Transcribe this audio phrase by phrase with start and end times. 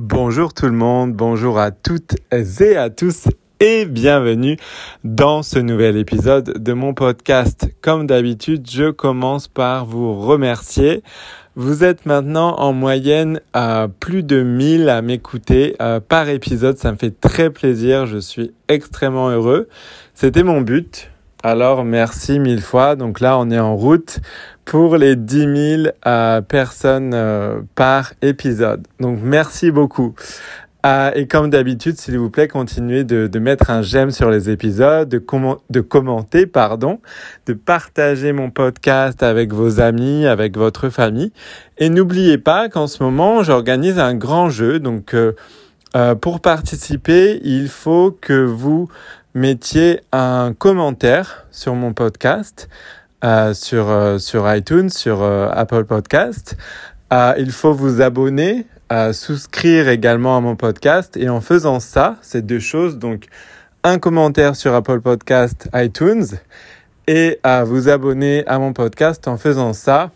[0.00, 3.26] Bonjour tout le monde, bonjour à toutes et à tous
[3.58, 4.56] et bienvenue
[5.02, 7.68] dans ce nouvel épisode de mon podcast.
[7.80, 11.02] Comme d'habitude, je commence par vous remercier.
[11.56, 16.78] Vous êtes maintenant en moyenne à plus de 1000 à m'écouter euh, par épisode.
[16.78, 18.06] Ça me fait très plaisir.
[18.06, 19.68] Je suis extrêmement heureux.
[20.14, 21.10] C'était mon but.
[21.42, 22.94] Alors merci mille fois.
[22.94, 24.20] Donc là, on est en route
[24.68, 28.86] pour les 10 000 euh, personnes euh, par épisode.
[29.00, 30.14] Donc merci beaucoup.
[30.84, 35.08] Euh, et comme d'habitude, s'il vous plaît, continuez de, mettre un j'aime sur les épisodes,
[35.08, 35.24] de,
[35.70, 37.00] de commenter, pardon,
[37.46, 41.32] de partager mon podcast avec vos amis, avec votre famille.
[41.78, 44.80] Et n'oubliez pas qu'en ce moment, j'organise un grand jeu.
[44.80, 45.16] Donc
[46.20, 48.88] pour participer, il faut que vous
[49.34, 52.68] mettiez un commentaire sur mon podcast,
[53.24, 56.56] euh, sur, euh, sur iTunes, sur euh, Apple Podcast.
[57.10, 58.64] Il faut vous abonner,
[59.12, 61.16] souscrire également à mon podcast.
[61.16, 63.24] Et en faisant ça, ces deux choses, donc
[63.82, 66.26] un commentaire sur Apple Podcast, iTunes,
[67.06, 69.26] et vous abonner à mon podcast.
[69.26, 70.10] En faisant ça,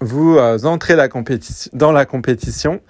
[0.00, 0.96] vous entrez
[1.74, 2.80] dans la compétition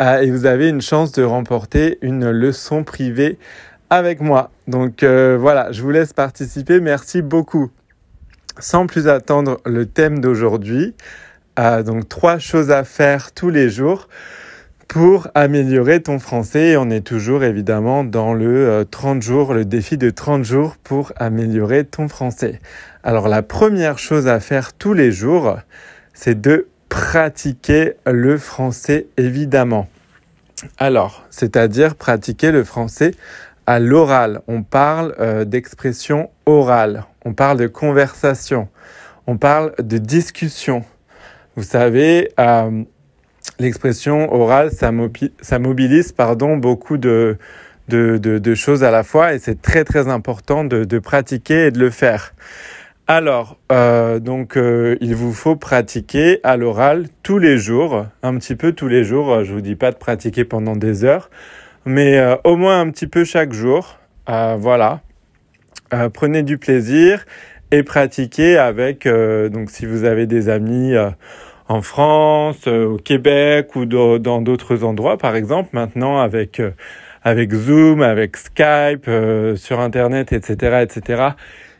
[0.00, 3.38] et vous avez une chance de remporter une leçon privée
[3.90, 4.50] avec moi.
[4.66, 6.80] Donc voilà, je vous laisse participer.
[6.80, 7.70] Merci beaucoup.
[8.58, 10.94] Sans plus attendre, le thème d'aujourd'hui.
[11.56, 14.08] Donc trois choses à faire tous les jours
[14.92, 16.76] pour améliorer ton français.
[16.76, 21.12] on est toujours évidemment dans le 30 euh, jours, le défi de 30 jours pour
[21.16, 22.60] améliorer ton français.
[23.02, 25.56] Alors la première chose à faire tous les jours,
[26.12, 29.88] c'est de pratiquer le français évidemment.
[30.76, 33.12] Alors, c'est-à-dire pratiquer le français
[33.66, 34.40] à l'oral.
[34.48, 37.04] On parle euh, d'expression orale.
[37.24, 38.68] On parle de conversation.
[39.26, 40.84] On parle de discussion.
[41.56, 42.82] Vous savez, euh,
[43.58, 44.90] l'expression orale, ça,
[45.58, 47.36] mobilise pardon, beaucoup de,
[48.54, 52.34] choses à la fois et c'est très très important de, pratiquer et de le faire.
[53.06, 58.72] Alors, euh, donc, il vous faut pratiquer à l'oral tous les jours, un petit peu
[58.72, 59.44] tous les jours.
[59.44, 61.28] Je vous dis pas de pratiquer pendant des heures,
[61.84, 63.98] mais euh, au moins un petit peu chaque jour.
[64.28, 65.00] Euh, voilà.
[65.92, 67.24] Euh, prenez du plaisir
[67.70, 70.92] et pratiquez avec, donc si vous avez des amis
[71.68, 76.60] en France, au Québec ou dans d'autres endroits, par exemple, maintenant avec,
[77.22, 79.08] avec Zoom, avec Skype,
[79.56, 81.28] sur Internet, etc., etc.,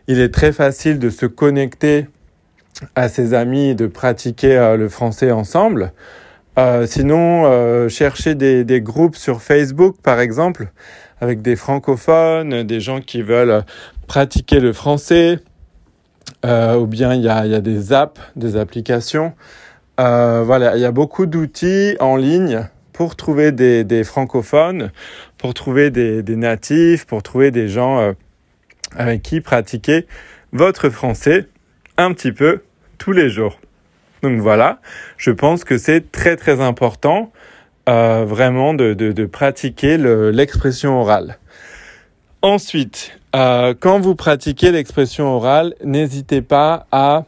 [0.06, 2.06] il est très facile de se connecter
[2.94, 5.92] à ses amis et de pratiquer le français ensemble.
[6.58, 10.70] Euh, sinon, euh, chercher des, des, groupes sur Facebook, par exemple,
[11.20, 13.64] avec des francophones, des gens qui veulent
[14.06, 15.38] pratiquer le français,
[16.44, 19.32] euh, ou bien il y a, y a, des apps, des applications.
[20.00, 24.90] Euh, voilà, il y a beaucoup d'outils en ligne pour trouver des, des francophones,
[25.38, 28.12] pour trouver des, des, natifs, pour trouver des gens euh,
[28.96, 30.06] avec qui pratiquer
[30.52, 31.48] votre français
[31.96, 32.62] un petit peu
[32.98, 33.58] tous les jours.
[34.22, 34.80] Donc voilà,
[35.16, 37.32] je pense que c'est très très important
[37.88, 41.38] euh, vraiment de, pratiquer l'expression orale.
[42.40, 47.24] Ensuite, euh, quand vous pratiquez l'expression orale, n'hésitez pas à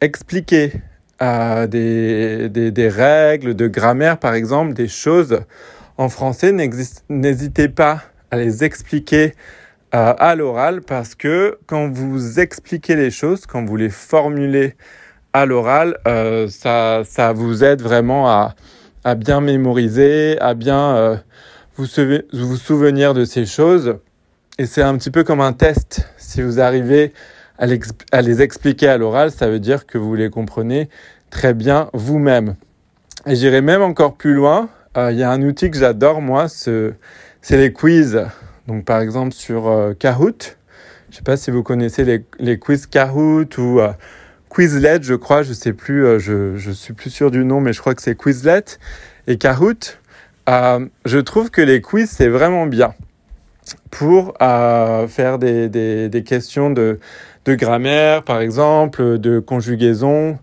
[0.00, 0.72] expliquer
[1.20, 5.40] euh, des, règles de grammaire, par exemple, des choses
[5.98, 6.52] en français.
[7.10, 9.34] N'hésitez pas à les expliquer
[9.92, 14.74] à l'oral parce que quand vous expliquez les choses, quand vous les formulez
[15.32, 18.54] à l'oral, euh, ça, ça vous aide vraiment à,
[19.04, 21.16] à bien mémoriser, à bien euh,
[21.76, 21.86] vous,
[22.32, 23.98] vous souvenir de ces choses.
[24.58, 26.08] Et c'est un petit peu comme un test.
[26.16, 27.12] Si vous arrivez
[27.58, 30.88] à, les expliquer à l'oral, ça veut dire que vous les comprenez
[31.30, 32.56] très bien vous-même.
[33.26, 34.68] Et j'irai même encore plus loin.
[34.96, 36.96] Euh, il y a un outil que j'adore, moi, c'est
[37.50, 38.24] les quiz.
[38.66, 40.56] Donc, par exemple, sur Kahoot.
[41.10, 43.80] Je ne sais pas si vous connaissez les, les quiz Kahoot ou
[44.50, 47.72] Quizlet, je crois, je sais plus, euh, je, je suis plus sûr du nom, mais
[47.72, 48.64] je crois que c'est Quizlet
[49.26, 49.98] et Kahoot.
[50.48, 52.94] Euh, je trouve que les quiz, c'est vraiment bien
[53.90, 56.98] pour euh, faire des, questions de,
[57.46, 60.38] grammaire, par exemple, de conjugaison,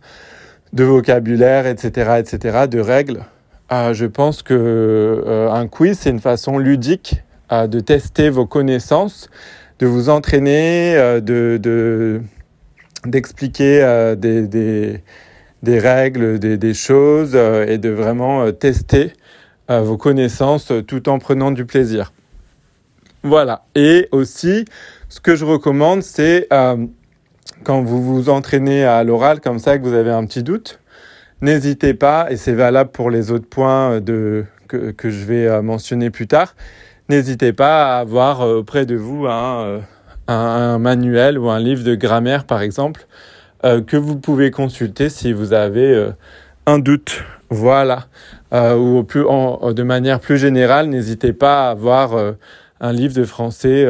[0.74, 3.25] de vocabulaire, etc., etc., de règles.
[3.72, 9.30] Je pense que un quiz, c'est une façon ludique de tester vos connaissances,
[9.80, 12.22] de vous entraîner, de
[13.07, 15.02] d'expliquer euh, des,
[15.63, 19.13] des, règles, des, des choses euh, et de vraiment euh, tester
[19.68, 22.13] vos connaissances tout en prenant du plaisir.
[23.24, 23.66] Voilà.
[23.74, 24.66] Et aussi,
[25.10, 26.48] ce que je recommande, c'est
[27.63, 30.80] quand vous vous entraînez à l'oral comme ça, que vous avez un petit doute,
[31.42, 36.12] n'hésitez pas, et c'est valable pour les autres points de, que, que je vais mentionner
[36.12, 36.56] plus tard,
[37.10, 39.81] n'hésitez pas à avoir auprès de vous un,
[40.27, 43.07] un, manuel ou un livre de grammaire, par exemple,
[43.63, 46.10] que vous pouvez consulter si vous avez
[46.68, 47.24] un doute.
[47.50, 48.06] Voilà.
[48.51, 52.13] ou plus, de manière plus générale, n'hésitez pas à avoir
[52.80, 53.88] un livre de français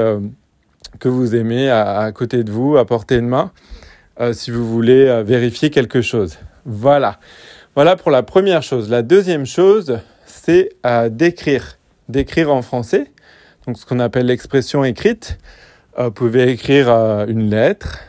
[0.99, 3.51] que vous aimez à, côté de vous, à portée de main,
[4.19, 6.37] euh, si vous voulez euh, vérifier quelque chose.
[6.65, 7.19] Voilà.
[7.75, 8.89] Voilà pour la première chose.
[8.89, 11.77] La deuxième chose, c'est euh, d'écrire.
[12.07, 13.11] D'écrire en français,
[13.65, 15.37] donc ce qu'on appelle l'expression écrite.
[15.97, 16.89] Vous pouvez écrire
[17.27, 17.99] une lettre.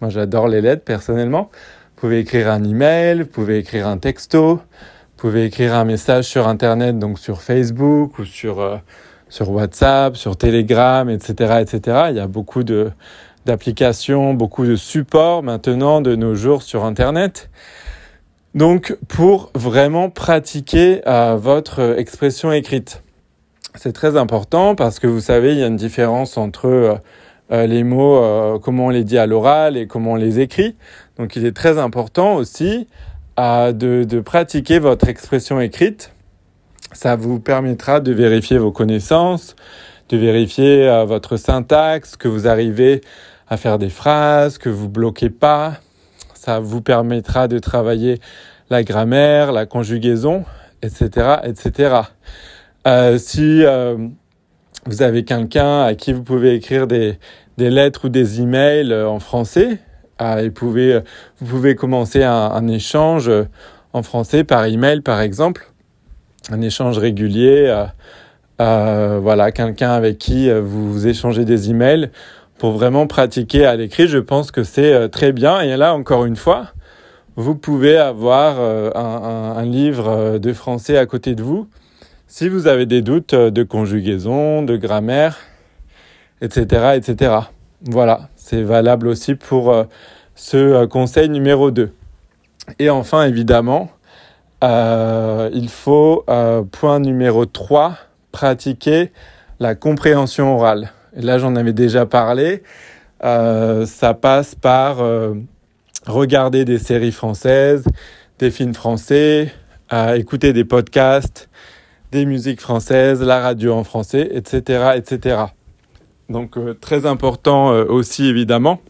[0.00, 1.50] Moi, j'adore les lettres personnellement.
[1.94, 4.60] Vous pouvez écrire un email, vous pouvez écrire un texto, vous
[5.16, 8.80] pouvez écrire un message sur Internet, donc sur Facebook ou sur
[9.28, 12.06] sur WhatsApp, sur Telegram, etc., etc.
[12.10, 12.90] Il y a beaucoup de
[13.46, 17.50] d'applications, beaucoup de supports maintenant de nos jours sur Internet.
[18.54, 23.02] Donc, pour vraiment pratiquer euh, votre expression écrite,
[23.74, 26.98] c'est très important parce que vous savez, il y a une différence entre euh, euh,
[27.66, 30.76] les mots, comment on les dit à l'oral et comment on les écrit.
[31.18, 32.88] Donc, il est très important aussi
[33.36, 36.12] de, de pratiquer votre expression écrite
[36.94, 39.56] ça vous permettra de vérifier vos connaissances,
[40.08, 43.00] de vérifier euh, votre syntaxe, que vous arrivez
[43.48, 45.78] à faire des phrases, que vous bloquez pas.
[46.34, 48.20] Ça vous permettra de travailler
[48.70, 50.44] la grammaire, la conjugaison,
[50.82, 51.96] etc., etc.
[52.86, 53.96] Euh, si euh,
[54.86, 57.18] vous avez quelqu'un à qui vous pouvez écrire des,
[57.58, 59.78] des lettres ou des emails euh, en français,
[60.20, 61.00] euh, pouvez,
[61.40, 63.30] vous pouvez commencer un, échange
[63.92, 65.70] en français par email, par exemple
[66.50, 67.84] un échange régulier, euh,
[68.60, 72.10] euh, voilà, quelqu'un avec qui euh, vous échangez des emails
[72.58, 74.08] pour vraiment pratiquer à l'écrit.
[74.08, 75.60] Je pense que c'est très bien.
[75.60, 76.68] Et là, encore une fois,
[77.36, 81.66] vous pouvez avoir un, livre de français à côté de vous.
[82.26, 85.38] Si vous avez des doutes de conjugaison, de grammaire,
[86.40, 87.34] etc., etc.
[87.82, 89.86] Voilà, c'est valable aussi pour
[90.34, 91.92] ce conseil numéro 2.
[92.78, 93.90] Et enfin, évidemment,
[94.62, 97.96] euh, il faut, euh, point numéro 3,
[98.32, 99.12] pratiquer
[99.60, 100.90] la compréhension orale.
[101.16, 102.62] Et là, j'en avais déjà parlé.
[103.22, 104.98] Euh, ça passe par
[106.06, 107.84] regarder des séries françaises,
[108.38, 109.52] des films français,
[110.16, 111.48] écouter des podcasts,
[112.14, 114.92] des musiques françaises, la radio en français, etc.
[114.94, 115.36] etc.
[116.30, 118.80] Donc très important aussi évidemment,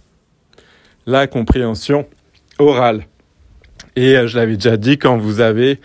[1.06, 2.06] la compréhension
[2.58, 3.06] orale.
[3.96, 5.80] Et euh, je l'avais déjà dit, quand vous avez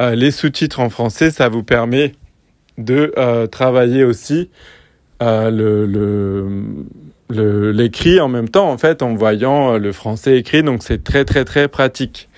[0.00, 2.12] euh, les sous-titres en français, ça vous permet
[2.78, 4.50] de euh, travailler aussi
[5.20, 10.64] le, le, l'écrit en même temps, en fait, en voyant le français écrit.
[10.64, 12.28] Donc, c'est très, très, très pratique.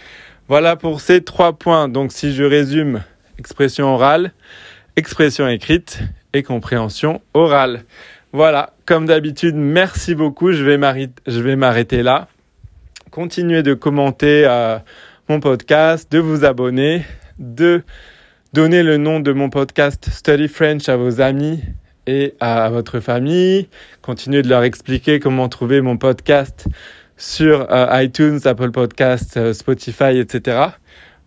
[0.49, 1.89] Voilà pour ces trois points.
[1.89, 3.03] Donc, si je résume,
[3.45, 4.33] expression orale,
[4.97, 6.01] expression écrite
[6.33, 7.85] et compréhension orale.
[8.33, 10.53] Voilà, comme d'habitude, merci beaucoup.
[10.53, 12.29] Je vais m'arrêter là
[13.15, 14.77] continuez de commenter euh,
[15.29, 17.05] mon podcast, de vous abonner,
[17.39, 17.85] de
[18.53, 21.63] donner le nom de mon podcast Study French à vos amis
[22.09, 23.69] et à votre famille.
[24.03, 26.67] Continuez de leur expliquer comment trouver mon podcast
[27.17, 30.71] sur euh, iTunes, Apple Podcasts, euh, Spotify, etc.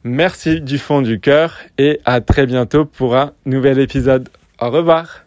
[0.08, 4.30] Merci du fond du cœur et à très bientôt pour un nouvel épisode.
[4.60, 5.27] Au revoir.